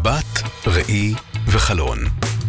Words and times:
מבט, 0.00 0.42
ראי 0.66 1.14
וחלון. 1.46 1.98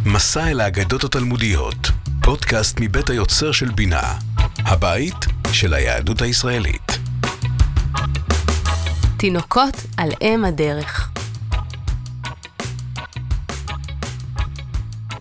מסע 0.05 0.47
אל 0.47 0.60
האגדות 0.60 1.04
התלמודיות. 1.04 1.78
פודקאסט 2.23 2.78
מבית 2.79 3.10
היוצר 3.10 3.51
של 3.51 3.71
בינה. 3.71 4.13
הבית 4.58 5.26
של 5.52 5.73
היהדות 5.73 6.21
הישראלית. 6.21 6.97
תינוקות 9.18 9.86
על 9.97 10.10
אם 10.22 10.46
הדרך. 10.46 11.10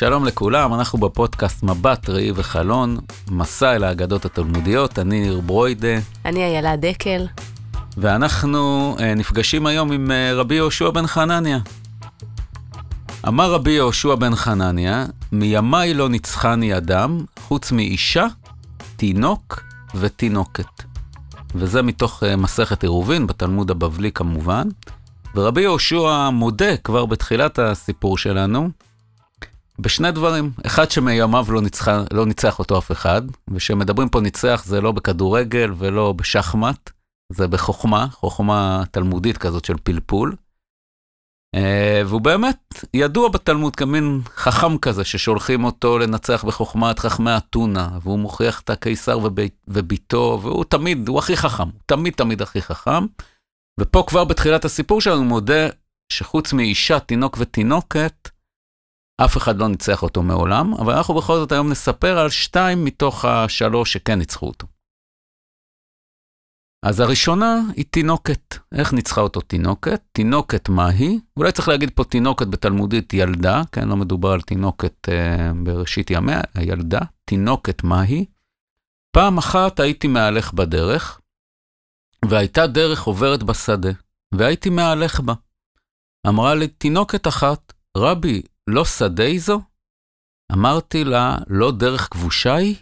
שלום 0.01 0.25
לכולם, 0.25 0.75
אנחנו 0.75 0.99
בפודקאסט 0.99 1.63
מבט, 1.63 2.09
ראי 2.09 2.31
וחלון, 2.35 2.99
מסע 3.31 3.77
אל 3.77 3.85
האגדות 3.85 4.25
התלמודיות, 4.25 4.99
אני 4.99 5.21
ניר 5.21 5.41
ברוידה. 5.41 5.99
אני 6.25 6.45
איילה 6.45 6.77
דקל. 6.77 7.27
ואנחנו 7.97 8.97
אה, 9.01 9.15
נפגשים 9.15 9.67
היום 9.67 9.93
עם 9.93 10.11
אה, 10.11 10.35
רבי 10.35 10.55
יהושע 10.55 10.91
בן 10.91 11.07
חנניה. 11.07 11.59
אמר 13.29 13.53
רבי 13.53 13.71
יהושע 13.71 14.15
בן 14.15 14.35
חנניה, 14.35 15.07
מימיי 15.33 15.95
לא 15.95 16.09
ניצחני 16.09 16.77
אדם, 16.77 17.25
חוץ 17.39 17.73
מאישה, 17.73 18.27
תינוק 18.97 19.63
ותינוקת. 19.95 20.83
וזה 21.55 21.83
מתוך 21.83 22.23
אה, 22.23 22.37
מסכת 22.37 22.83
עירובין, 22.83 23.27
בתלמוד 23.27 23.71
הבבלי 23.71 24.13
כמובן. 24.13 24.69
ורבי 25.35 25.63
יהושע 25.63 26.31
מודה 26.31 26.77
כבר 26.77 27.07
בתחילת 27.07 27.59
הסיפור 27.59 28.19
שלנו, 28.19 28.71
בשני 29.79 30.13
דברים. 30.13 30.51
אחד, 30.67 30.91
שמימיו 30.91 31.47
לא, 31.49 31.61
ניצח, 31.61 31.89
לא 32.13 32.27
ניצח 32.27 32.59
אותו 32.59 32.79
אף 32.79 32.93
אחד, 32.93 33.23
ושמדברים 33.49 34.09
פה 34.09 34.21
ניצח 34.21 34.63
זה 34.67 34.81
לא 34.81 34.93
בכדורגל 34.93 35.73
ולא 35.79 36.13
בשחמט, 36.13 36.91
זה 37.33 37.49
בחוכמה, 37.49 38.07
חוכמה 38.11 38.83
תלמודית 38.91 39.39
כזאת 39.39 39.65
של 39.65 39.75
פלפול. 39.83 40.37
Uh, 41.57 41.59
והוא 42.07 42.21
באמת 42.21 42.85
ידוע 42.95 43.29
בתלמוד 43.29 43.77
כמין 43.77 44.21
חכם 44.35 44.79
כזה 44.79 45.05
ששולחים 45.05 45.65
אותו 45.65 45.99
לנצח 45.99 46.45
בחוכמה 46.45 46.91
את 46.91 46.99
חכמי 46.99 47.37
אתונה, 47.37 47.99
והוא 48.03 48.19
מוכיח 48.19 48.61
את 48.61 48.71
הקיסר 48.71 49.19
וב, 49.19 49.35
וביתו, 49.69 50.39
והוא 50.43 50.65
תמיד, 50.65 51.09
הוא 51.09 51.19
הכי 51.19 51.37
חכם, 51.37 51.63
הוא 51.63 51.81
תמיד 51.87 52.13
תמיד 52.13 52.43
הכי 52.43 52.63
חכם. 52.63 53.07
ופה 53.81 54.05
כבר 54.07 54.25
בתחילת 54.25 54.65
הסיפור 54.65 55.01
שלנו 55.01 55.25
מודה 55.25 55.69
שחוץ 56.13 56.53
מאישה, 56.53 57.01
תינוק 57.01 57.37
ותינוקת, 57.41 58.29
אף 59.25 59.37
אחד 59.37 59.57
לא 59.59 59.69
ניצח 59.69 60.03
אותו 60.03 60.23
מעולם, 60.23 60.75
אבל 60.75 60.93
אנחנו 60.95 61.15
בכל 61.15 61.35
זאת 61.35 61.53
היום 61.53 61.71
נספר 61.71 62.19
על 62.19 62.31
שתיים 62.31 62.85
מתוך 62.85 63.25
השלוש 63.25 63.93
שכן 63.93 64.19
ניצחו 64.19 64.47
אותו. 64.47 64.67
אז 66.87 67.01
הראשונה 67.01 67.61
היא 67.77 67.85
תינוקת. 67.91 68.57
איך 68.75 68.93
ניצחה 68.93 69.21
אותו 69.21 69.41
תינוקת? 69.41 70.03
תינוקת 70.13 70.69
מהי? 70.69 71.21
אולי 71.37 71.53
צריך 71.53 71.69
להגיד 71.69 71.91
פה 71.95 72.05
תינוקת 72.05 72.47
בתלמודית 72.47 73.15
ילדה, 73.15 73.63
כן? 73.73 73.89
לא 73.89 73.97
מדובר 73.97 74.33
על 74.33 74.41
תינוקת 74.41 75.09
אה, 75.09 75.51
בראשית 75.65 76.11
ימיה, 76.11 76.41
הילדה. 76.55 77.01
תינוקת 77.25 77.85
מהי? 77.85 78.25
פעם 79.11 79.39
אחת 79.39 79.81
הייתי 79.81 80.09
מהלך 80.09 80.53
בדרך, 80.53 81.21
והייתה 82.25 82.67
דרך 82.67 83.03
עוברת 83.03 83.43
בשדה, 83.43 83.91
והייתי 84.35 84.71
מהלך 84.71 85.21
בה. 85.21 85.35
אמרה 86.29 86.55
לי 86.55 86.69
תינוקת 86.69 87.27
אחת, 87.27 87.73
רבי, 87.97 88.43
לא 88.67 88.85
שדה 88.85 89.25
היא 89.25 89.41
זו? 89.41 89.61
אמרתי 90.53 91.05
לה, 91.05 91.39
לא 91.47 91.73
דרך 91.73 92.09
כבושה 92.11 92.55
היא? 92.55 92.77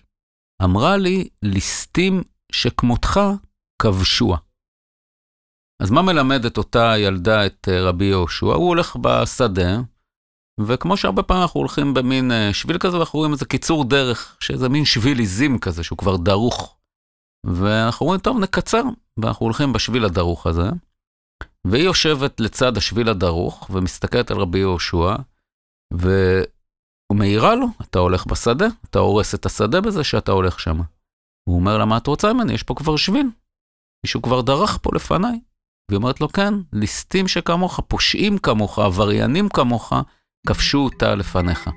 אמרה 0.64 0.96
לי, 0.96 1.28
ליסטים 1.42 2.22
שכמותך 2.52 3.20
כבשוה. 3.82 4.38
אז 5.82 5.90
מה 5.90 6.02
מלמדת 6.02 6.58
אותה 6.58 6.94
ילדה 6.98 7.46
את 7.46 7.68
רבי 7.68 8.04
יהושע? 8.04 8.46
הוא 8.46 8.68
הולך 8.68 8.96
בשדה, 8.96 9.80
וכמו 10.60 10.96
שהרבה 10.96 11.22
פעמים 11.22 11.42
אנחנו 11.42 11.60
הולכים 11.60 11.94
במין 11.94 12.32
אה, 12.32 12.50
שביל 12.52 12.78
כזה, 12.78 12.96
ואנחנו 12.96 13.18
רואים 13.18 13.32
איזה 13.32 13.44
קיצור 13.44 13.84
דרך, 13.84 14.36
שזה 14.40 14.68
מין 14.68 14.84
שביל 14.84 15.18
עיזים 15.18 15.58
כזה, 15.58 15.82
שהוא 15.82 15.98
כבר 15.98 16.16
דרוך. 16.16 16.76
ואנחנו 17.46 18.06
אומרים, 18.06 18.20
טוב, 18.20 18.38
נקצר, 18.38 18.82
ואנחנו 19.16 19.46
הולכים 19.46 19.72
בשביל 19.72 20.04
הדרוך 20.04 20.46
הזה. 20.46 20.70
והיא 21.66 21.84
יושבת 21.84 22.40
לצד 22.40 22.76
השביל 22.76 23.08
הדרוך, 23.08 23.70
ומסתכלת 23.70 24.30
על 24.30 24.36
רבי 24.36 24.58
יהושע, 24.58 25.16
והוא 25.92 27.18
מעירה 27.18 27.54
לו, 27.54 27.66
אתה 27.82 27.98
הולך 27.98 28.26
בשדה, 28.26 28.66
אתה 28.84 28.98
הורס 28.98 29.34
את 29.34 29.46
השדה 29.46 29.80
בזה 29.80 30.04
שאתה 30.04 30.32
הולך 30.32 30.60
שם. 30.60 30.80
הוא 31.48 31.56
אומר 31.56 31.78
לה, 31.78 31.84
מה 31.84 31.96
את 31.96 32.06
רוצה 32.06 32.32
ממני? 32.32 32.52
יש 32.52 32.62
פה 32.62 32.74
כבר 32.74 32.96
שביל. 32.96 33.26
מישהו 34.04 34.22
כבר 34.22 34.40
דרך 34.40 34.78
פה 34.82 34.90
לפניי. 34.94 35.38
והיא 35.90 35.96
אומרת 35.96 36.20
לו, 36.20 36.28
כן, 36.28 36.54
ליסטים 36.72 37.28
שכמוך, 37.28 37.80
פושעים 37.88 38.38
כמוך, 38.38 38.78
עבריינים 38.78 39.48
כמוך, 39.48 39.92
כבשו 40.46 40.78
אותה 40.78 41.14
לפניך. 41.14 41.70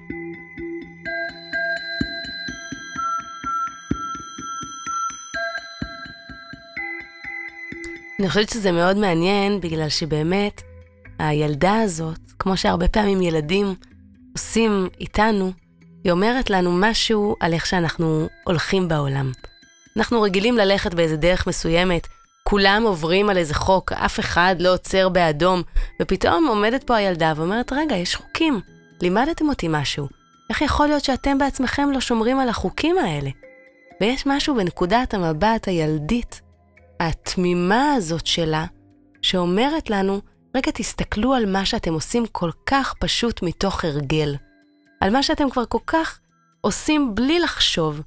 אני 8.19 8.29
חושבת 8.29 8.49
שזה 8.49 8.71
מאוד 8.71 8.97
מעניין, 8.97 9.59
בגלל 9.61 9.89
שבאמת, 9.89 10.61
הילדה 11.19 11.81
הזאת, 11.81 12.19
כמו 12.39 12.57
שהרבה 12.57 12.87
פעמים 12.87 13.21
ילדים 13.21 13.75
עושים 14.33 14.87
איתנו, 14.99 15.51
היא 16.03 16.11
אומרת 16.11 16.49
לנו 16.49 16.71
משהו 16.79 17.35
על 17.39 17.53
איך 17.53 17.65
שאנחנו 17.65 18.27
הולכים 18.43 18.87
בעולם. 18.87 19.31
אנחנו 19.97 20.21
רגילים 20.21 20.57
ללכת 20.57 20.93
באיזה 20.93 21.17
דרך 21.17 21.47
מסוימת, 21.47 22.07
כולם 22.49 22.83
עוברים 22.85 23.29
על 23.29 23.37
איזה 23.37 23.53
חוק, 23.53 23.91
אף 23.91 24.19
אחד 24.19 24.55
לא 24.59 24.73
עוצר 24.73 25.09
באדום, 25.09 25.61
ופתאום 26.01 26.47
עומדת 26.47 26.83
פה 26.83 26.95
הילדה 26.95 27.33
ואומרת, 27.35 27.73
רגע, 27.73 27.95
יש 27.95 28.15
חוקים, 28.15 28.59
לימדתם 29.01 29.49
אותי 29.49 29.67
משהו. 29.69 30.07
איך 30.49 30.61
יכול 30.61 30.87
להיות 30.87 31.03
שאתם 31.03 31.37
בעצמכם 31.37 31.91
לא 31.91 31.99
שומרים 31.99 32.39
על 32.39 32.49
החוקים 32.49 32.97
האלה? 32.97 33.29
ויש 34.01 34.23
משהו 34.25 34.55
בנקודת 34.55 35.13
המבט 35.13 35.67
הילדית, 35.67 36.41
התמימה 36.99 37.93
הזאת 37.93 38.27
שלה, 38.27 38.65
שאומרת 39.21 39.89
לנו, 39.89 40.21
רגע, 40.55 40.71
תסתכלו 40.71 41.33
על 41.33 41.45
מה 41.45 41.65
שאתם 41.65 41.93
עושים 41.93 42.25
כל 42.31 42.51
כך 42.65 42.93
פשוט 42.99 43.41
מתוך 43.41 43.85
הרגל. 43.85 44.35
על 45.01 45.09
מה 45.09 45.23
שאתם 45.23 45.49
כבר 45.49 45.65
כל 45.65 45.81
כך 45.87 46.19
עושים 46.61 47.15
בלי 47.15 47.39
לחשוב, 47.39 48.01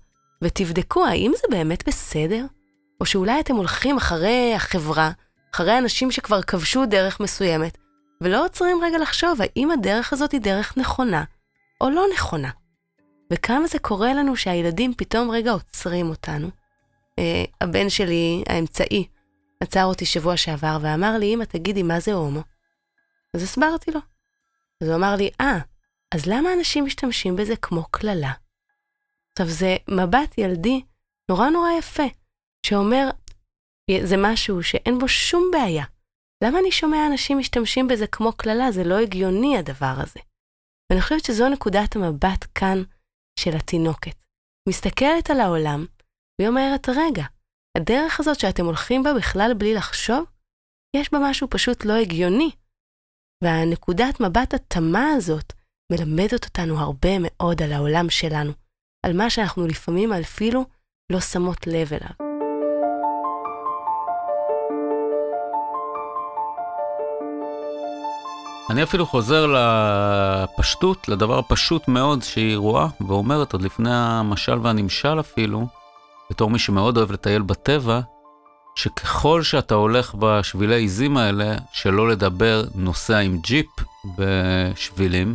ותבדקו 0.44 1.06
האם 1.06 1.32
זה 1.36 1.46
באמת 1.50 1.88
בסדר, 1.88 2.46
או 3.00 3.06
שאולי 3.06 3.40
אתם 3.40 3.54
הולכים 3.54 3.96
אחרי 3.96 4.54
החברה, 4.56 5.10
אחרי 5.54 5.78
אנשים 5.78 6.10
שכבר 6.10 6.42
כבשו 6.42 6.86
דרך 6.86 7.20
מסוימת, 7.20 7.78
ולא 8.20 8.44
עוצרים 8.44 8.80
רגע 8.82 8.98
לחשוב 8.98 9.38
האם 9.42 9.70
הדרך 9.70 10.12
הזאת 10.12 10.32
היא 10.32 10.40
דרך 10.40 10.78
נכונה 10.78 11.24
או 11.80 11.90
לא 11.90 12.04
נכונה. 12.14 12.50
וכמה 13.32 13.66
זה 13.66 13.78
קורה 13.78 14.14
לנו 14.14 14.36
שהילדים 14.36 14.94
פתאום 14.94 15.30
רגע 15.30 15.50
עוצרים 15.50 16.08
אותנו. 16.08 16.50
Uh, 17.20 17.50
הבן 17.60 17.90
שלי, 17.90 18.44
האמצעי, 18.48 19.06
עצר 19.60 19.84
אותי 19.84 20.06
שבוע 20.06 20.36
שעבר 20.36 20.78
ואמר 20.80 21.18
לי, 21.18 21.34
אמא, 21.34 21.44
תגידי, 21.44 21.82
מה 21.82 22.00
זה 22.00 22.12
הומו? 22.12 22.40
אז 23.34 23.42
הסברתי 23.42 23.90
לו. 23.90 24.00
אז 24.80 24.88
הוא 24.88 24.96
אמר 24.96 25.16
לי, 25.16 25.30
אה, 25.40 25.58
אז 26.14 26.26
למה 26.26 26.52
אנשים 26.52 26.84
משתמשים 26.84 27.36
בזה 27.36 27.56
כמו 27.56 27.84
קללה? 27.90 28.32
עכשיו, 29.32 29.46
זה 29.46 29.76
מבט 29.88 30.38
ילדי 30.38 30.82
נורא 31.28 31.48
נורא 31.48 31.70
יפה, 31.78 32.02
שאומר, 32.66 33.10
זה 34.04 34.16
משהו 34.18 34.62
שאין 34.62 34.98
בו 34.98 35.08
שום 35.08 35.50
בעיה. 35.52 35.84
למה 36.44 36.58
אני 36.58 36.72
שומע 36.72 37.06
אנשים 37.06 37.38
משתמשים 37.38 37.88
בזה 37.88 38.06
כמו 38.06 38.32
קללה? 38.32 38.72
זה 38.72 38.84
לא 38.84 38.98
הגיוני 38.98 39.58
הדבר 39.58 39.94
הזה. 39.96 40.20
ואני 40.90 41.02
חושבת 41.02 41.24
שזו 41.24 41.48
נקודת 41.48 41.96
המבט 41.96 42.46
כאן 42.54 42.82
של 43.40 43.56
התינוקת. 43.56 44.24
מסתכלת 44.68 45.30
על 45.30 45.40
העולם, 45.40 45.86
והיא 46.38 46.48
אומרת, 46.48 46.88
רגע, 46.88 47.24
הדרך 47.76 48.20
הזאת 48.20 48.40
שאתם 48.40 48.64
הולכים 48.64 49.02
בה 49.02 49.14
בכלל 49.14 49.52
בלי 49.58 49.74
לחשוב, 49.74 50.24
יש 50.96 51.12
בה 51.12 51.18
משהו 51.22 51.50
פשוט 51.50 51.84
לא 51.84 51.92
הגיוני. 51.92 52.50
והנקודת 53.44 54.20
מבט 54.20 54.54
התמה 54.54 55.06
הזאת 55.16 55.52
מלמדת 55.92 56.44
אותנו 56.44 56.78
הרבה 56.78 57.10
מאוד 57.20 57.62
על 57.62 57.72
העולם 57.72 58.10
שלנו, 58.10 58.52
על 59.06 59.16
מה 59.16 59.30
שאנחנו 59.30 59.66
לפעמים 59.66 60.12
אפילו 60.12 60.64
לא 61.12 61.20
שמות 61.20 61.66
לב 61.66 61.92
אליו. 61.92 62.29
אני 68.70 68.82
אפילו 68.82 69.06
חוזר 69.06 69.46
לפשטות, 69.46 71.08
לדבר 71.08 71.38
הפשוט 71.38 71.88
מאוד 71.88 72.22
שהיא 72.22 72.56
רואה 72.56 72.86
ואומרת 73.08 73.52
עוד 73.52 73.62
לפני 73.62 73.90
המשל 73.92 74.58
והנמשל 74.62 75.20
אפילו, 75.20 75.66
בתור 76.30 76.50
מי 76.50 76.58
שמאוד 76.58 76.96
אוהב 76.96 77.12
לטייל 77.12 77.42
בטבע, 77.42 78.00
שככל 78.74 79.42
שאתה 79.42 79.74
הולך 79.74 80.14
בשבילי 80.18 80.74
עיזים 80.74 81.16
האלה, 81.16 81.54
שלא 81.72 82.08
לדבר 82.08 82.64
נוסע 82.74 83.18
עם 83.18 83.38
ג'יפ 83.38 83.66
בשבילים, 84.18 85.34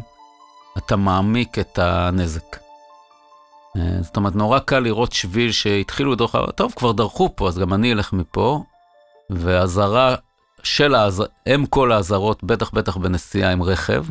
אתה 0.77 0.95
מעמיק 0.95 1.59
את 1.59 1.79
הנזק. 1.79 2.57
אה, 3.77 4.01
זאת 4.01 4.17
אומרת, 4.17 4.35
נורא 4.35 4.59
קל 4.59 4.79
לראות 4.79 5.13
שביל 5.13 5.51
שהתחילו 5.51 6.11
לדרוך, 6.11 6.35
טוב, 6.55 6.73
כבר 6.75 6.91
דרכו 6.91 7.29
פה, 7.35 7.47
אז 7.47 7.57
גם 7.57 7.73
אני 7.73 7.93
אלך 7.93 8.13
מפה, 8.13 8.63
ואזהרה 9.29 10.15
של 10.65 10.95
האזר, 10.95 11.25
אם 11.47 11.65
כל 11.65 11.91
האזהרות, 11.91 12.43
בטח 12.43 12.71
בטח 12.73 12.97
בנסיעה 12.97 13.51
עם 13.51 13.63
רכב. 13.63 14.05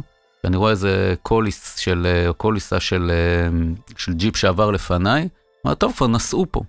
אני 0.44 0.56
רואה 0.56 0.70
איזה 0.70 1.14
קוליס 1.22 1.76
של, 1.78 2.30
קוליסה 2.36 2.80
של, 2.80 3.12
של 3.96 4.12
ג'יפ 4.12 4.36
שעבר 4.36 4.70
לפניי, 4.70 5.28
אמר, 5.66 5.74
טוב, 5.74 5.92
כבר 5.96 6.06
נסעו 6.06 6.46
פה. 6.50 6.62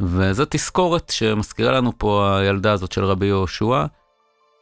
וזו 0.00 0.44
תזכורת 0.50 1.10
שמזכירה 1.10 1.72
לנו 1.72 1.92
פה 1.98 2.38
הילדה 2.38 2.72
הזאת 2.72 2.92
של 2.92 3.04
רבי 3.04 3.26
יהושע. 3.26 3.86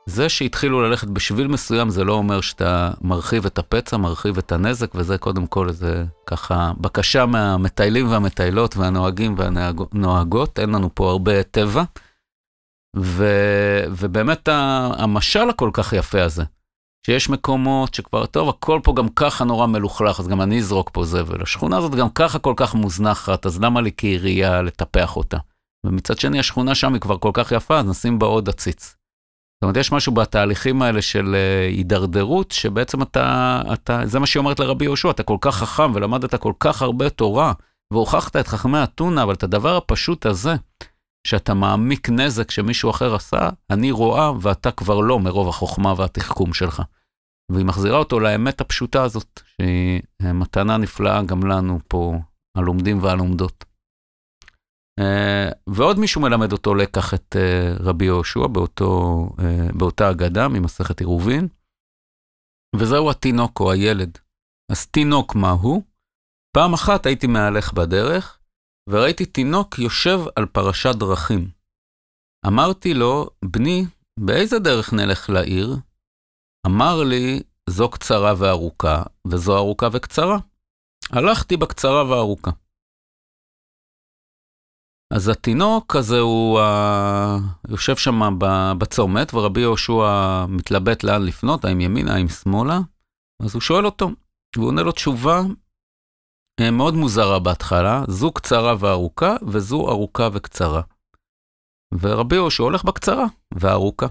זה 0.07 0.29
שהתחילו 0.29 0.83
ללכת 0.83 1.09
בשביל 1.09 1.47
מסוים 1.47 1.91
זה 1.91 2.05
לא 2.05 2.13
אומר 2.13 2.41
שאתה 2.41 2.91
מרחיב 3.01 3.47
את 3.47 3.59
הפצע, 3.59 3.97
מרחיב 3.97 4.39
את 4.39 4.53
הנזק, 4.53 4.91
וזה 4.95 5.19
קודם 5.19 5.47
כל 5.47 5.69
איזה 5.69 6.05
ככה 6.27 6.73
בקשה 6.81 7.27
מהמטיילים 7.27 8.11
והמטיילות 8.11 8.77
והנוהגים 8.77 9.35
והנוהגות, 9.39 10.59
אין 10.59 10.71
לנו 10.71 10.91
פה 10.95 11.11
הרבה 11.11 11.43
טבע. 11.43 11.83
ו, 12.97 13.27
ובאמת 13.91 14.49
המשל 14.99 15.51
הכל 15.51 15.71
כך 15.73 15.93
יפה 15.93 16.23
הזה, 16.23 16.45
שיש 17.07 17.31
מקומות 17.31 17.95
שכבר, 17.95 18.27
טוב, 18.27 18.49
הכל 18.49 18.81
פה 18.83 18.95
גם 18.97 19.09
ככה 19.09 19.45
נורא 19.45 19.67
מלוכלך, 19.67 20.21
אז 20.21 20.29
גם 20.29 20.41
אני 20.41 20.59
אזרוק 20.59 20.91
פה 20.93 21.05
זבל. 21.05 21.43
השכונה 21.43 21.77
הזאת 21.77 21.95
גם 21.95 22.09
ככה 22.11 22.39
כל 22.39 22.55
כך 22.57 22.75
מוזנחת, 22.75 23.47
אז 23.47 23.61
למה 23.61 23.81
לי 23.81 23.91
כעירייה 23.97 24.63
לטפח 24.63 25.17
אותה? 25.17 25.37
ומצד 25.87 26.19
שני, 26.19 26.39
השכונה 26.39 26.75
שם 26.75 26.93
היא 26.95 27.01
כבר 27.01 27.19
כל 27.19 27.31
כך 27.35 27.53
יפה, 27.53 27.79
אז 27.79 27.87
נשים 27.87 28.19
בה 28.19 28.27
עוד 28.27 28.49
עציץ. 28.49 28.87
זאת 28.87 29.63
אומרת, 29.63 29.77
יש 29.77 29.93
משהו 29.93 30.13
בתהליכים 30.13 30.83
האלה 30.83 31.03
של 31.03 31.25
uh, 31.25 31.73
הידרדרות, 31.75 32.51
שבעצם 32.51 33.03
אתה, 33.03 33.63
אתה, 33.73 34.01
זה 34.05 34.19
מה 34.19 34.27
שהיא 34.27 34.41
אומרת 34.41 34.61
לרבי 34.61 34.85
יהושע, 34.85 35.11
אתה 35.11 35.23
כל 35.23 35.37
כך 35.41 35.57
חכם 35.57 35.93
ולמדת 35.95 36.35
כל 36.35 36.53
כך 36.61 36.83
הרבה 36.83 37.11
תורה, 37.11 37.53
והוכחת 37.93 38.37
את 38.37 38.49
חכמי 38.49 38.83
אתונה, 38.83 39.23
אבל 39.23 39.35
את 39.35 39.43
הדבר 39.43 39.77
הפשוט 39.77 40.27
הזה, 40.27 40.55
שאתה 41.27 41.55
מעמיק 41.55 42.11
נזק 42.11 42.51
שמישהו 42.51 42.91
אחר 42.91 43.15
עשה, 43.15 43.49
אני 43.71 43.91
רואה 43.91 44.33
ואתה 44.41 44.71
כבר 44.71 45.01
לא 45.01 45.19
מרוב 45.19 45.49
החוכמה 45.49 45.95
והתחכום 45.97 46.55
שלך. 46.55 46.83
והיא 47.53 47.67
מחזירה 47.67 47.99
אותו 47.99 48.21
לאמת 48.21 48.61
הפשוטה 48.61 49.03
הזאת, 49.03 49.41
שהיא 49.47 50.03
מתנה 50.35 50.77
נפלאה 50.77 51.23
גם 51.23 51.47
לנו 51.47 51.79
פה, 51.89 52.19
הלומדים 52.57 53.03
והלומדות. 53.03 53.65
אה, 54.99 55.51
ועוד 55.67 55.99
מישהו 55.99 56.21
מלמד 56.21 56.53
אותו 56.53 56.75
לקח 56.75 57.15
את 57.15 57.37
אה, 57.37 57.75
רבי 57.81 58.05
יהושע 58.05 58.47
באותו, 58.47 59.29
אה, 59.39 59.67
באותה 59.75 60.11
אגדה 60.11 60.49
ממסכת 60.49 61.01
עירובין, 61.01 61.49
וזהו 62.77 63.11
התינוק 63.11 63.61
או 63.61 63.73
הילד. 63.73 64.19
אז 64.73 64.87
תינוק 64.87 65.35
מה 65.35 65.51
הוא? 65.51 65.83
פעם 66.57 66.73
אחת 66.73 67.07
הייתי 67.07 67.27
מהלך 67.27 67.73
בדרך, 67.73 68.39
וראיתי 68.91 69.27
תינוק 69.27 69.79
יושב 69.79 70.19
על 70.37 70.47
פרשת 70.47 70.95
דרכים. 70.95 71.51
אמרתי 72.47 72.95
לו, 72.95 73.31
בני, 73.45 73.85
באיזה 74.21 74.59
דרך 74.59 74.93
נלך 74.93 75.31
לעיר? 75.31 75.77
אמר 76.67 77.03
לי, 77.03 77.43
זו 77.71 77.91
קצרה 77.91 78.35
וארוכה, 78.39 79.03
וזו 79.27 79.57
ארוכה 79.57 79.89
וקצרה. 79.93 80.39
הלכתי 81.11 81.57
בקצרה 81.57 82.11
וארוכה. 82.11 82.51
אז 85.15 85.29
התינוק 85.29 85.97
הזה 85.97 86.19
הוא 86.19 86.61
uh, 86.61 87.69
יושב 87.69 87.97
שם 87.97 88.39
בצומת, 88.79 89.35
ורבי 89.35 89.61
יהושע 89.61 90.47
מתלבט 90.49 91.05
לאן 91.05 91.23
לפנות, 91.23 91.65
האם 91.65 91.81
ימינה, 91.81 92.15
האם 92.15 92.29
שמאלה, 92.29 92.79
אז 93.43 93.55
הוא 93.55 93.61
שואל 93.61 93.87
אותו, 93.87 94.11
והוא 94.57 94.67
עונה 94.67 94.83
לו 94.83 94.93
תשובה 94.93 95.41
מאוד 96.71 96.95
מוזרה 96.95 97.39
בהתחלה, 97.39 98.05
זו 98.09 98.33
קצרה 98.33 98.75
וארוכה, 98.79 99.37
וזו 99.49 99.89
ארוכה 99.89 100.29
וקצרה. 100.33 100.83
ורבי 102.01 102.37
יהושע 102.37 102.63
הולך 102.63 102.85
בקצרה 102.85 103.25
והארוכה. 103.55 104.07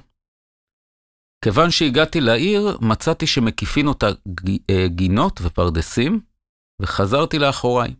כיוון 1.46 1.72
שהגעתי 1.72 2.22
לעיר, 2.22 2.78
מצאתי 2.82 3.28
שמקיפין 3.28 3.88
אותה 3.88 4.08
אה, 4.72 4.88
גינות 4.88 5.40
ופרדסים, 5.44 6.20
וחזרתי 6.82 7.40
לאחוריי. 7.40 7.94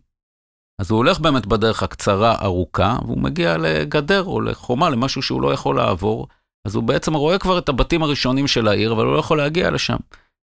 אז 0.80 0.90
הוא 0.90 0.96
הולך 0.96 1.20
באמת 1.20 1.46
בדרך 1.46 1.82
הקצרה 1.82 2.42
ארוכה, 2.42 2.96
והוא 3.04 3.22
מגיע 3.22 3.58
לגדר 3.58 4.24
או 4.24 4.40
לחומה, 4.40 4.90
למשהו 4.90 5.22
שהוא 5.22 5.42
לא 5.42 5.52
יכול 5.52 5.76
לעבור, 5.76 6.28
אז 6.66 6.74
הוא 6.74 6.84
בעצם 6.84 7.14
רואה 7.14 7.38
כבר 7.38 7.58
את 7.58 7.68
הבתים 7.68 8.02
הראשונים 8.02 8.46
של 8.46 8.68
העיר, 8.68 8.92
אבל 8.92 9.04
הוא 9.04 9.14
לא 9.14 9.18
יכול 9.18 9.38
להגיע 9.38 9.70
לשם. 9.70 9.96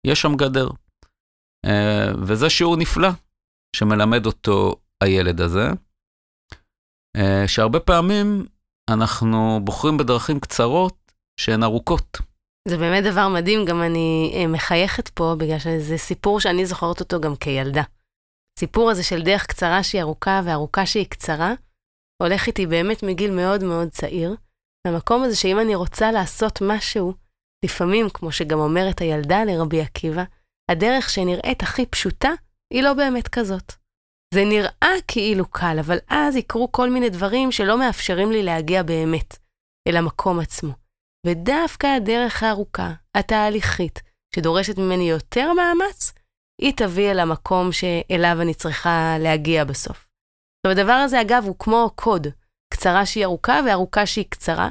יש 0.06 0.20
שם 0.20 0.36
גדר. 0.36 0.68
אה, 1.64 2.12
וזה 2.22 2.50
שיעור 2.50 2.76
נפלא 2.76 3.08
שמלמד 3.78 4.26
אותו 4.26 4.76
הילד 5.00 5.40
הזה, 5.40 5.68
אה, 7.16 7.48
שהרבה 7.48 7.80
פעמים 7.80 8.46
אנחנו 8.90 9.60
בוחרים 9.64 9.96
בדרכים 9.96 10.40
קצרות 10.40 11.12
שהן 11.40 11.62
ארוכות. 11.62 12.18
זה 12.68 12.76
באמת 12.76 13.04
דבר 13.04 13.28
מדהים, 13.28 13.64
גם 13.64 13.82
אני 13.82 14.32
אה, 14.34 14.46
מחייכת 14.46 15.08
פה, 15.08 15.34
בגלל 15.38 15.58
שזה 15.58 15.98
סיפור 15.98 16.40
שאני 16.40 16.66
זוכרת 16.66 17.00
אותו 17.00 17.20
גם 17.20 17.36
כילדה. 17.36 17.82
הסיפור 18.58 18.90
הזה 18.90 19.02
של 19.02 19.22
דרך 19.22 19.46
קצרה 19.46 19.82
שהיא 19.82 20.02
ארוכה 20.02 20.40
וארוכה 20.44 20.86
שהיא 20.86 21.06
קצרה, 21.06 21.52
הולך 22.22 22.46
איתי 22.46 22.66
באמת 22.66 23.02
מגיל 23.02 23.30
מאוד 23.30 23.64
מאוד 23.64 23.88
צעיר. 23.88 24.34
המקום 24.86 25.22
הזה 25.22 25.36
שאם 25.36 25.60
אני 25.60 25.74
רוצה 25.74 26.12
לעשות 26.12 26.58
משהו, 26.62 27.14
לפעמים, 27.64 28.08
כמו 28.14 28.32
שגם 28.32 28.58
אומרת 28.58 29.00
הילדה 29.00 29.44
לרבי 29.44 29.80
עקיבא, 29.80 30.24
הדרך 30.70 31.10
שנראית 31.10 31.62
הכי 31.62 31.86
פשוטה, 31.86 32.30
היא 32.74 32.82
לא 32.82 32.94
באמת 32.94 33.28
כזאת. 33.28 33.72
זה 34.34 34.44
נראה 34.44 34.94
כאילו 35.08 35.50
קל, 35.50 35.76
אבל 35.80 35.98
אז 36.08 36.36
יקרו 36.36 36.72
כל 36.72 36.90
מיני 36.90 37.10
דברים 37.10 37.52
שלא 37.52 37.78
מאפשרים 37.78 38.32
לי 38.32 38.42
להגיע 38.42 38.82
באמת 38.82 39.36
אל 39.88 39.96
המקום 39.96 40.40
עצמו. 40.40 40.72
ודווקא 41.26 41.86
הדרך 41.86 42.42
הארוכה, 42.42 42.92
התהליכית, 43.14 44.02
שדורשת 44.34 44.78
ממני 44.78 45.10
יותר 45.10 45.52
מאמץ, 45.52 46.12
היא 46.60 46.72
תביא 46.76 47.10
אל 47.10 47.18
המקום 47.18 47.72
שאליו 47.72 48.42
אני 48.42 48.54
צריכה 48.54 49.16
להגיע 49.20 49.64
בסוף. 49.64 50.08
עכשיו, 50.66 50.78
הדבר 50.78 50.92
הזה, 50.92 51.20
אגב, 51.20 51.44
הוא 51.46 51.56
כמו 51.58 51.90
קוד, 51.94 52.26
קצרה 52.74 53.06
שהיא 53.06 53.24
ארוכה 53.24 53.60
וארוכה 53.66 54.06
שהיא 54.06 54.24
קצרה, 54.28 54.70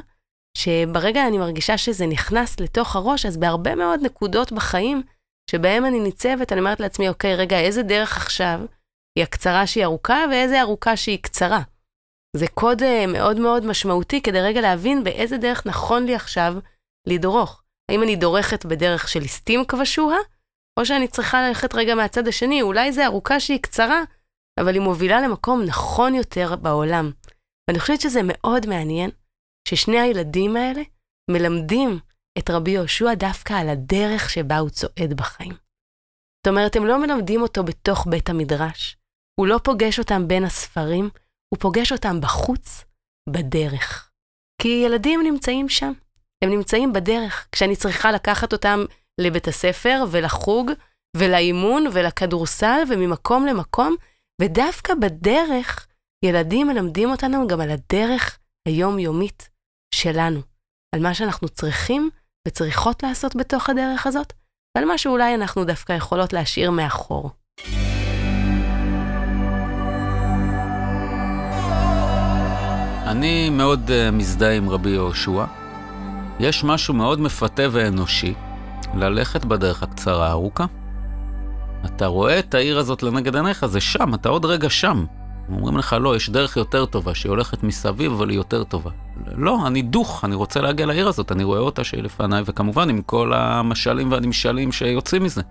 שברגע 0.57 1.27
אני 1.27 1.37
מרגישה 1.37 1.77
שזה 1.77 2.05
נכנס 2.05 2.59
לתוך 2.59 2.95
הראש, 2.95 3.25
אז 3.25 3.37
בהרבה 3.37 3.75
מאוד 3.75 3.99
נקודות 4.03 4.51
בחיים, 4.51 5.03
שבהם 5.51 5.85
אני 5.85 5.99
ניצבת, 5.99 6.51
אני 6.51 6.59
אומרת 6.59 6.79
לעצמי, 6.79 7.09
אוקיי, 7.09 7.35
רגע, 7.35 7.59
איזה 7.59 7.83
דרך 7.83 8.17
עכשיו 8.17 8.59
היא 9.17 9.23
הקצרה 9.23 9.67
שהיא 9.67 9.83
ארוכה, 9.83 10.25
ואיזה 10.31 10.61
ארוכה 10.61 10.97
שהיא 10.97 11.19
קצרה. 11.21 11.61
זה 12.35 12.47
קוד 12.47 12.83
אה, 12.83 13.07
מאוד 13.07 13.39
מאוד 13.39 13.65
משמעותי 13.65 14.21
כדי 14.21 14.41
רגע 14.41 14.61
להבין 14.61 15.03
באיזה 15.03 15.37
דרך 15.37 15.65
נכון 15.65 16.05
לי 16.05 16.15
עכשיו 16.15 16.53
לדרוך. 17.07 17.63
האם 17.91 18.03
אני 18.03 18.15
דורכת 18.15 18.65
בדרך 18.65 19.07
של 19.07 19.19
ליסטים 19.19 19.65
כבשוה, 19.65 20.17
או 20.79 20.85
שאני 20.85 21.07
צריכה 21.07 21.41
ללכת 21.47 21.75
רגע 21.75 21.95
מהצד 21.95 22.27
השני, 22.27 22.61
אולי 22.61 22.91
זה 22.91 23.05
ארוכה 23.05 23.39
שהיא 23.39 23.61
קצרה, 23.61 24.01
אבל 24.59 24.73
היא 24.73 24.81
מובילה 24.81 25.21
למקום 25.21 25.63
נכון 25.63 26.15
יותר 26.15 26.55
בעולם. 26.55 27.11
ואני 27.67 27.79
חושבת 27.79 28.01
שזה 28.01 28.21
מאוד 28.23 28.65
מעניין 28.65 29.09
ששני 29.67 29.99
הילדים 29.99 30.55
האלה 30.55 30.81
מלמדים 31.31 31.99
את 32.37 32.49
רבי 32.49 32.71
יהושע 32.71 33.13
דווקא 33.13 33.53
על 33.53 33.69
הדרך 33.69 34.29
שבה 34.29 34.57
הוא 34.57 34.69
צועד 34.69 35.13
בחיים. 35.15 35.53
זאת 36.37 36.47
אומרת, 36.47 36.75
הם 36.75 36.85
לא 36.85 37.01
מלמדים 37.01 37.41
אותו 37.41 37.63
בתוך 37.63 38.07
בית 38.09 38.29
המדרש, 38.29 38.97
הוא 39.39 39.47
לא 39.47 39.59
פוגש 39.63 39.99
אותם 39.99 40.27
בין 40.27 40.43
הספרים, 40.43 41.09
הוא 41.49 41.59
פוגש 41.59 41.91
אותם 41.91 42.21
בחוץ, 42.21 42.83
בדרך. 43.29 44.09
כי 44.61 44.67
ילדים 44.67 45.21
נמצאים 45.23 45.69
שם, 45.69 45.91
הם 46.43 46.49
נמצאים 46.49 46.93
בדרך. 46.93 47.47
כשאני 47.51 47.75
צריכה 47.75 48.11
לקחת 48.11 48.53
אותם 48.53 48.85
לבית 49.21 49.47
הספר 49.47 50.03
ולחוג 50.11 50.71
ולאימון 51.17 51.85
ולכדורסל 51.93 52.81
וממקום 52.89 53.45
למקום, 53.45 53.95
ודווקא 54.41 54.93
בדרך 54.95 55.87
ילדים 56.25 56.67
מלמדים 56.67 57.09
אותנו 57.11 57.47
גם 57.47 57.61
על 57.61 57.69
הדרך 57.71 58.39
היומיומית 58.67 59.49
שלנו, 59.95 60.41
על 60.95 61.01
מה 61.01 61.13
שאנחנו 61.13 61.49
צריכים 61.49 62.09
וצריכות 62.47 63.03
לעשות 63.03 63.35
בתוך 63.35 63.69
הדרך 63.69 64.07
הזאת, 64.07 64.33
ועל 64.75 64.85
מה 64.85 64.97
שאולי 64.97 65.35
אנחנו 65.35 65.65
דווקא 65.65 65.93
יכולות 65.93 66.33
להשאיר 66.33 66.71
מאחור. 66.71 67.31
אני 73.05 73.49
מאוד 73.49 73.89
uh, 73.89 74.11
מזדהה 74.11 74.55
עם 74.55 74.69
רבי 74.69 74.89
יהושע. 74.89 75.45
יש 76.39 76.63
משהו 76.63 76.93
מאוד 76.93 77.19
מפתה 77.19 77.63
ואנושי 77.71 78.33
ללכת 78.93 79.45
בדרך 79.45 79.83
הקצרה 79.83 80.27
הארוכה. 80.27 80.65
אתה 81.85 82.05
רואה 82.05 82.39
את 82.39 82.53
העיר 82.53 82.77
הזאת 82.77 83.03
לנגד 83.03 83.35
עיניך, 83.35 83.65
זה 83.65 83.81
שם, 83.81 84.13
אתה 84.13 84.29
עוד 84.29 84.45
רגע 84.45 84.69
שם. 84.69 85.05
אומרים 85.49 85.77
לך, 85.77 85.95
לא, 86.01 86.15
יש 86.15 86.29
דרך 86.29 86.57
יותר 86.57 86.85
טובה, 86.85 87.15
שהיא 87.15 87.29
הולכת 87.29 87.63
מסביב, 87.63 88.11
אבל 88.11 88.29
היא 88.29 88.37
יותר 88.37 88.63
טובה. 88.63 88.91
לא, 89.37 89.67
אני 89.67 89.81
דוך, 89.81 90.25
אני 90.25 90.35
רוצה 90.35 90.61
להגיע 90.61 90.85
לעיר 90.85 91.07
הזאת, 91.07 91.31
אני 91.31 91.43
רואה 91.43 91.59
אותה 91.59 91.83
שהיא 91.83 92.03
לפניי, 92.03 92.43
וכמובן 92.45 92.89
עם 92.89 93.01
כל 93.01 93.33
המשלים 93.33 94.11
והנמשלים 94.11 94.71
שיוצאים 94.71 95.23
מזה. 95.23 95.41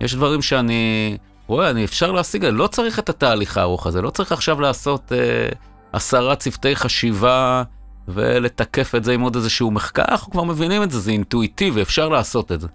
יש 0.00 0.14
דברים 0.14 0.42
שאני 0.42 1.16
רואה, 1.46 1.70
אני 1.70 1.84
אפשר 1.84 2.12
להשיג, 2.12 2.44
אני 2.44 2.56
לא 2.56 2.66
צריך 2.66 2.98
את 2.98 3.08
התהליך 3.08 3.58
הארוך 3.58 3.86
הזה, 3.86 4.02
לא 4.02 4.10
צריך 4.10 4.32
עכשיו 4.32 4.60
לעשות 4.60 5.12
אה, 5.12 5.48
עשרה 5.92 6.36
צוותי 6.36 6.76
חשיבה 6.76 7.62
ולתקף 8.08 8.94
את 8.94 9.04
זה 9.04 9.12
עם 9.12 9.20
עוד 9.20 9.36
איזשהו 9.36 9.70
מחקר, 9.70 10.04
אנחנו 10.08 10.32
כבר 10.32 10.44
מבינים 10.44 10.82
את 10.82 10.90
זה, 10.90 10.98
זה 10.98 11.10
אינטואיטיבי, 11.10 11.82
אפשר 11.82 12.08
לעשות 12.08 12.52
את 12.52 12.60
זה. 12.60 12.68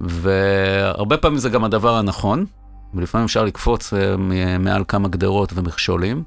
והרבה 0.00 1.16
פעמים 1.16 1.38
זה 1.38 1.48
גם 1.48 1.64
הדבר 1.64 1.94
הנכון, 1.94 2.44
ולפעמים 2.94 3.24
אפשר 3.24 3.44
לקפוץ 3.44 3.92
אה, 3.92 4.16
מעל 4.58 4.84
כמה 4.88 5.08
גדרות 5.08 5.52
ומכשולים, 5.54 6.22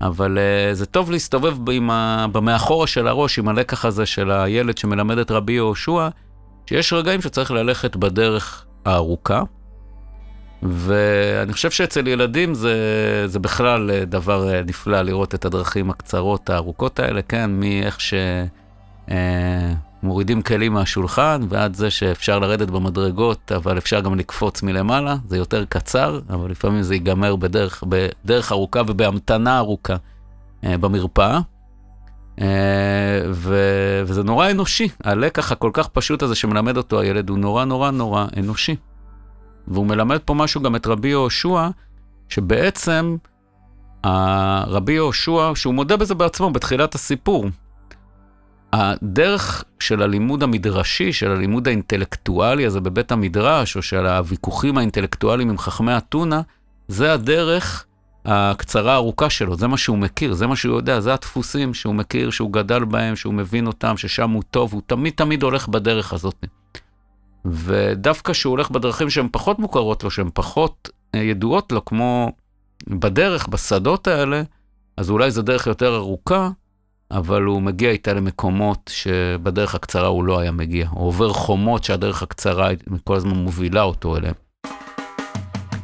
אבל 0.00 0.38
אה, 0.38 0.74
זה 0.74 0.86
טוב 0.86 1.10
להסתובב 1.10 1.56
ה... 1.90 2.26
במאחורה 2.32 2.86
של 2.86 3.08
הראש 3.08 3.38
עם 3.38 3.48
הלקח 3.48 3.84
הזה 3.84 4.06
של 4.06 4.30
הילד 4.30 4.78
שמלמד 4.78 5.18
את 5.18 5.30
רבי 5.30 5.52
יהושע, 5.52 6.08
שיש 6.66 6.92
רגעים 6.92 7.22
שצריך 7.22 7.50
ללכת 7.50 7.96
בדרך 7.96 8.64
הארוכה. 8.84 9.42
ואני 10.62 11.52
חושב 11.52 11.70
שאצל 11.70 12.08
ילדים 12.08 12.54
זה, 12.54 12.74
זה 13.26 13.38
בכלל 13.38 13.90
אה, 13.90 14.04
דבר 14.04 14.62
נפלא 14.66 15.02
לראות 15.02 15.34
את 15.34 15.44
הדרכים 15.44 15.90
הקצרות 15.90 16.50
הארוכות 16.50 17.00
האלה, 17.00 17.22
כן, 17.22 17.50
מאיך 17.50 18.00
ש... 18.00 18.14
מורידים 20.02 20.42
כלים 20.42 20.72
מהשולחן, 20.72 21.40
ועד 21.48 21.74
זה 21.74 21.90
שאפשר 21.90 22.38
לרדת 22.38 22.70
במדרגות, 22.70 23.52
אבל 23.52 23.78
אפשר 23.78 24.00
גם 24.00 24.14
לקפוץ 24.14 24.62
מלמעלה, 24.62 25.16
זה 25.28 25.36
יותר 25.36 25.64
קצר, 25.64 26.20
אבל 26.30 26.50
לפעמים 26.50 26.82
זה 26.82 26.94
ייגמר 26.94 27.36
בדרך, 27.36 27.84
בדרך 27.88 28.52
ארוכה 28.52 28.82
ובהמתנה 28.86 29.58
ארוכה 29.58 29.96
אה, 30.64 30.78
במרפאה. 30.78 31.40
אה, 32.40 32.46
ו, 33.30 33.56
וזה 34.06 34.22
נורא 34.22 34.50
אנושי, 34.50 34.88
הלקח 35.04 35.52
הכל 35.52 35.70
כך 35.72 35.88
פשוט 35.88 36.22
הזה 36.22 36.34
שמלמד 36.34 36.76
אותו 36.76 37.00
הילד 37.00 37.28
הוא 37.28 37.38
נורא 37.38 37.64
נורא 37.64 37.90
נורא 37.90 38.26
אנושי. 38.36 38.76
והוא 39.68 39.86
מלמד 39.86 40.18
פה 40.24 40.34
משהו 40.34 40.62
גם 40.62 40.76
את 40.76 40.86
רבי 40.86 41.08
יהושע, 41.08 41.68
שבעצם 42.28 43.16
רבי 44.66 44.92
יהושע, 44.92 45.52
שהוא 45.54 45.74
מודה 45.74 45.96
בזה 45.96 46.14
בעצמו 46.14 46.50
בתחילת 46.50 46.94
הסיפור, 46.94 47.46
הדרך 48.72 49.64
של 49.80 50.02
הלימוד 50.02 50.42
המדרשי, 50.42 51.12
של 51.12 51.30
הלימוד 51.30 51.68
האינטלקטואלי 51.68 52.66
הזה 52.66 52.80
בבית 52.80 53.12
המדרש, 53.12 53.76
או 53.76 53.82
של 53.82 54.06
הוויכוחים 54.06 54.78
האינטלקטואליים 54.78 55.50
עם 55.50 55.58
חכמי 55.58 55.96
אתונה, 55.96 56.40
זה 56.88 57.12
הדרך 57.12 57.84
הקצרה 58.24 58.92
הארוכה 58.92 59.30
שלו, 59.30 59.56
זה 59.56 59.66
מה 59.66 59.76
שהוא 59.76 59.98
מכיר, 59.98 60.34
זה 60.34 60.46
מה 60.46 60.56
שהוא 60.56 60.76
יודע, 60.76 61.00
זה 61.00 61.14
הדפוסים 61.14 61.74
שהוא 61.74 61.94
מכיר, 61.94 62.30
שהוא 62.30 62.52
גדל 62.52 62.84
בהם, 62.84 63.16
שהוא 63.16 63.34
מבין 63.34 63.66
אותם, 63.66 63.96
ששם 63.96 64.30
הוא 64.30 64.42
טוב, 64.50 64.72
הוא 64.72 64.82
תמיד 64.86 65.12
תמיד 65.16 65.42
הולך 65.42 65.68
בדרך 65.68 66.12
הזאת. 66.12 66.44
ודווקא 67.44 68.32
כשהוא 68.32 68.50
הולך 68.50 68.70
בדרכים 68.70 69.10
שהן 69.10 69.28
פחות 69.32 69.58
מוכרות 69.58 70.04
לו, 70.04 70.10
שהן 70.10 70.30
פחות 70.34 70.88
אה, 71.14 71.20
ידועות 71.20 71.72
לו, 71.72 71.84
כמו 71.84 72.32
בדרך, 72.88 73.48
בשדות 73.48 74.06
האלה, 74.06 74.42
אז 74.96 75.10
אולי 75.10 75.30
זו 75.30 75.42
דרך 75.42 75.66
יותר 75.66 75.96
ארוכה, 75.96 76.50
אבל 77.10 77.42
הוא 77.42 77.62
מגיע 77.62 77.90
איתה 77.90 78.12
למקומות 78.12 78.90
שבדרך 78.94 79.74
הקצרה 79.74 80.06
הוא 80.06 80.24
לא 80.24 80.38
היה 80.38 80.50
מגיע. 80.50 80.88
הוא 80.90 81.08
עובר 81.08 81.32
חומות 81.32 81.84
שהדרך 81.84 82.22
הקצרה 82.22 82.68
כל 83.04 83.16
הזמן 83.16 83.34
מובילה 83.34 83.82
אותו 83.82 84.16
אליהם. 84.16 84.34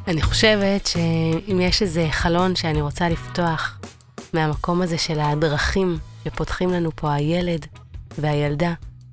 אני 0.08 0.22
חושבת 0.22 0.86
שאם 0.86 1.60
יש 1.60 1.82
איזה 1.82 2.08
חלון 2.10 2.56
שאני 2.56 2.80
רוצה 2.80 3.08
לפתוח 3.08 3.80
מהמקום 4.32 4.82
הזה 4.82 4.98
של 4.98 5.20
הדרכים 5.20 5.98
שפותחים 6.24 6.70
לנו 6.70 6.90
פה 6.96 7.12
הילד 7.12 7.66
והילדה, 8.18 8.72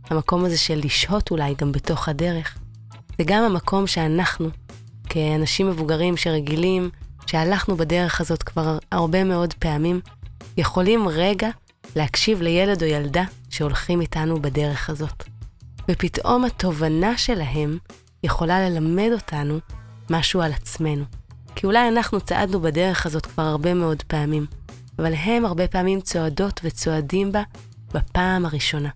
המקום 0.10 0.46
הזה 0.46 0.58
של 0.58 0.80
לשהות 0.84 1.32
אולי 1.32 1.56
גם 1.58 1.72
בתוך 1.72 2.10
הדרך, 2.10 2.58
זה 3.18 3.24
גם 3.24 3.44
המקום 3.44 3.88
שאנחנו, 3.88 4.50
כאנשים 5.10 5.68
מבוגרים 5.68 6.18
שרגילים, 6.18 6.90
שהלכנו 7.28 7.78
בדרך 7.78 8.22
הזאת 8.22 8.44
כבר 8.44 8.78
הרבה 8.92 9.24
מאוד 9.24 9.54
פעמים, 9.54 10.02
יכולים 10.58 11.08
רגע 11.08 11.50
להקשיב 11.96 12.42
לילד 12.42 12.84
או 12.84 12.88
ילדה 12.88 13.24
שהולכים 13.50 14.02
איתנו 14.02 14.42
בדרך 14.42 14.90
הזאת. 14.90 15.24
ופתאום 15.92 16.46
התובנה 16.46 17.18
שלהם 17.18 17.78
יכולה 18.24 18.70
ללמד 18.70 19.10
אותנו 19.14 19.60
משהו 20.10 20.42
על 20.42 20.52
עצמנו. 20.54 21.04
כי 21.56 21.66
אולי 21.66 21.88
אנחנו 21.88 22.22
צעדנו 22.22 22.60
בדרך 22.60 23.06
הזאת 23.06 23.26
כבר 23.26 23.44
הרבה 23.44 23.74
מאוד 23.74 24.04
פעמים, 24.04 24.46
אבל 25.00 25.14
הם 25.14 25.46
הרבה 25.46 25.68
פעמים 25.68 26.02
צועדות 26.02 26.62
וצועדים 26.64 27.32
בה 27.32 27.44
בפעם 27.94 28.46
הראשונה. 28.46 28.90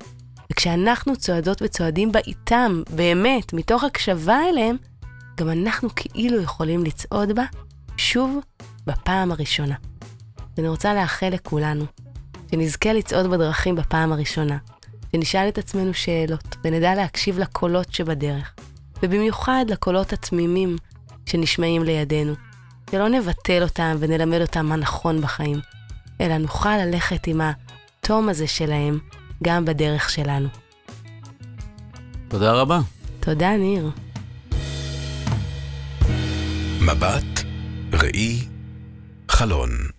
וכשאנחנו 0.51 1.15
צועדות 1.15 1.61
וצועדים 1.61 2.11
בה 2.11 2.19
איתם, 2.19 2.83
באמת, 2.89 3.53
מתוך 3.53 3.83
הקשבה 3.83 4.39
אליהם, 4.49 4.75
גם 5.37 5.49
אנחנו 5.49 5.89
כאילו 5.95 6.41
יכולים 6.41 6.83
לצעוד 6.83 7.31
בה 7.31 7.43
שוב 7.97 8.39
בפעם 8.85 9.31
הראשונה. 9.31 9.75
ואני 10.57 10.67
רוצה 10.67 10.93
לאחל 10.93 11.29
לכולנו 11.29 11.85
שנזכה 12.51 12.93
לצעוד 12.93 13.27
בדרכים 13.31 13.75
בפעם 13.75 14.11
הראשונה, 14.11 14.57
שנשאל 15.11 15.47
את 15.47 15.57
עצמנו 15.57 15.93
שאלות, 15.93 16.55
ונדע 16.63 16.95
להקשיב 16.95 17.39
לקולות 17.39 17.93
שבדרך, 17.93 18.53
ובמיוחד 19.03 19.65
לקולות 19.69 20.13
התמימים 20.13 20.75
שנשמעים 21.25 21.83
לידינו, 21.83 22.33
שלא 22.91 23.09
נבטל 23.09 23.63
אותם 23.63 23.95
ונלמד 23.99 24.41
אותם 24.41 24.65
מה 24.65 24.75
נכון 24.75 25.21
בחיים, 25.21 25.59
אלא 26.21 26.37
נוכל 26.37 26.77
ללכת 26.77 27.27
עם 27.27 27.41
התום 27.41 28.29
הזה 28.29 28.47
שלהם 28.47 28.99
גם 29.43 29.65
בדרך 29.65 30.09
שלנו. 30.09 30.47
תודה 32.27 32.53
רבה. 32.53 32.79
תודה, 33.19 33.57
ניר. 33.57 33.91
מבט, 36.81 37.43
ראי, 37.93 38.39
חלון. 39.29 39.94